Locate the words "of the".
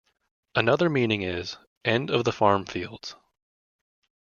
2.09-2.31